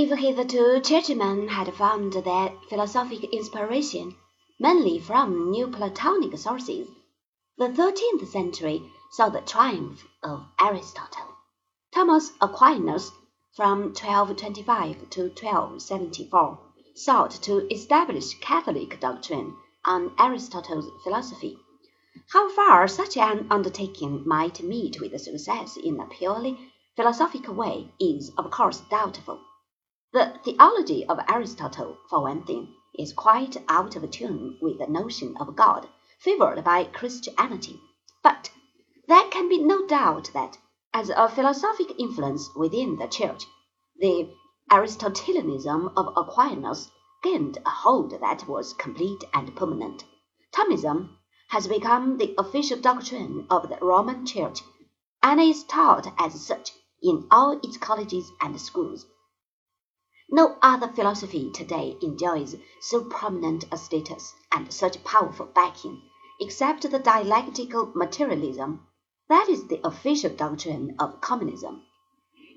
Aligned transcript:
If 0.00 0.16
hitherto 0.16 0.80
churchmen 0.80 1.48
had 1.48 1.74
found 1.74 2.12
their 2.12 2.52
philosophic 2.68 3.24
inspiration 3.34 4.14
mainly 4.60 5.00
from 5.00 5.50
neo-Platonic 5.50 6.38
sources, 6.38 6.86
the 7.56 7.72
thirteenth 7.72 8.28
century 8.28 8.80
saw 9.10 9.28
the 9.28 9.40
triumph 9.40 10.06
of 10.22 10.44
Aristotle. 10.60 11.34
Thomas 11.92 12.30
Aquinas, 12.40 13.10
from 13.56 13.86
1225 13.86 15.10
to 15.10 15.20
1274, 15.30 16.58
sought 16.94 17.32
to 17.42 17.66
establish 17.74 18.38
Catholic 18.38 19.00
doctrine 19.00 19.56
on 19.84 20.14
Aristotle's 20.16 20.86
philosophy. 21.02 21.58
How 22.32 22.48
far 22.50 22.86
such 22.86 23.16
an 23.16 23.48
undertaking 23.50 24.22
might 24.24 24.62
meet 24.62 25.00
with 25.00 25.20
success 25.20 25.76
in 25.76 25.98
a 25.98 26.06
purely 26.06 26.56
philosophical 26.94 27.54
way 27.54 27.92
is 27.98 28.30
of 28.38 28.48
course 28.52 28.82
doubtful. 28.88 29.40
The 30.10 30.40
theology 30.42 31.06
of 31.06 31.20
Aristotle, 31.28 31.98
for 32.08 32.22
one 32.22 32.42
thing, 32.44 32.74
is 32.98 33.12
quite 33.12 33.58
out 33.68 33.94
of 33.94 34.10
tune 34.10 34.58
with 34.62 34.78
the 34.78 34.86
notion 34.86 35.36
of 35.38 35.54
God 35.54 35.86
favored 36.18 36.64
by 36.64 36.84
Christianity. 36.84 37.78
But 38.22 38.50
there 39.06 39.28
can 39.28 39.50
be 39.50 39.58
no 39.58 39.86
doubt 39.86 40.30
that, 40.32 40.56
as 40.94 41.10
a 41.10 41.28
philosophic 41.28 42.00
influence 42.00 42.48
within 42.56 42.96
the 42.96 43.06
Church, 43.06 43.44
the 43.98 44.34
Aristotelianism 44.70 45.92
of 45.94 46.16
Aquinas 46.16 46.90
gained 47.22 47.58
a 47.66 47.68
hold 47.68 48.18
that 48.18 48.48
was 48.48 48.72
complete 48.72 49.24
and 49.34 49.54
permanent. 49.54 50.06
Thomism 50.54 51.18
has 51.50 51.68
become 51.68 52.16
the 52.16 52.34
official 52.38 52.78
doctrine 52.78 53.46
of 53.50 53.68
the 53.68 53.76
Roman 53.82 54.24
Church, 54.24 54.60
and 55.22 55.38
is 55.38 55.64
taught 55.64 56.10
as 56.18 56.46
such 56.46 56.72
in 57.02 57.28
all 57.30 57.60
its 57.62 57.76
colleges 57.76 58.32
and 58.40 58.58
schools. 58.58 59.04
No 60.30 60.58
other 60.60 60.88
philosophy 60.88 61.50
today 61.54 61.96
enjoys 62.02 62.54
so 62.82 63.02
prominent 63.04 63.64
a 63.72 63.78
status 63.78 64.34
and 64.52 64.70
such 64.70 65.02
powerful 65.02 65.46
backing, 65.46 66.02
except 66.38 66.82
the 66.90 66.98
dialectical 66.98 67.90
materialism 67.94 68.86
that 69.30 69.48
is 69.48 69.68
the 69.68 69.80
official 69.86 70.28
doctrine 70.28 70.96
of 70.98 71.22
communism. 71.22 71.82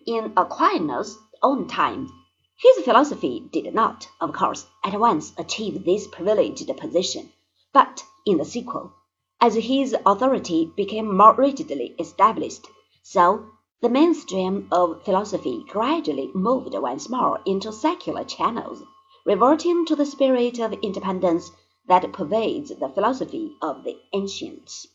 In 0.06 0.34
Aquinas' 0.36 1.18
own 1.42 1.70
time, 1.70 2.09
his 2.58 2.84
philosophy 2.84 3.48
did 3.54 3.74
not, 3.74 4.09
of 4.20 4.34
course, 4.34 4.68
at 4.84 5.00
once 5.00 5.31
achieve 5.38 5.86
this 5.86 6.08
privileged 6.08 6.68
position, 6.76 7.31
but 7.72 8.03
in 8.26 8.38
the 8.38 8.44
sequel, 8.44 8.92
as 9.40 9.56
his 9.56 9.96
authority 10.06 10.74
became 10.76 11.16
more 11.16 11.34
rigidly 11.36 11.96
established, 11.98 12.68
so 13.02 13.46
the 13.82 13.90
mainstream 13.90 14.68
of 14.72 15.04
philosophy 15.04 15.66
gradually 15.68 16.30
moved 16.36 16.76
once 16.76 17.10
more 17.10 17.42
into 17.46 17.72
secular 17.72 18.24
channels, 18.24 18.84
reverting 19.26 19.86
to 19.86 19.96
the 19.96 20.06
spirit 20.06 20.60
of 20.60 20.74
independence 20.84 21.52
that 21.88 22.14
pervades 22.14 22.70
the 22.80 22.90
philosophy 22.90 23.52
of 23.62 23.84
the 23.84 23.98
ancients. 24.14 24.88